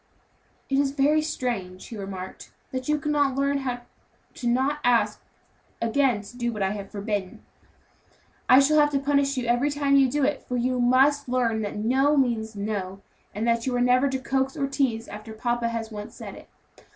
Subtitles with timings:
[0.67, 3.83] "It is very strange," he remarked, "that you cannot learn not
[4.33, 5.23] to ask
[5.79, 7.45] to do what I have forbidden.
[8.49, 11.61] I shall have to punish you every time you do it; for you must learn
[11.61, 13.03] that no means no,
[13.35, 16.49] and that you are never to coax or tease after papa has once said it.